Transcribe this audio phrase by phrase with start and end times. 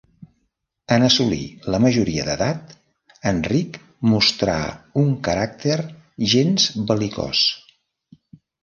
[0.95, 1.41] En assolir
[1.75, 2.73] la majoria d'edat,
[3.33, 3.79] Enric
[4.15, 4.57] mostrà
[5.05, 5.79] un caràcter
[6.35, 7.47] gens bel·licós.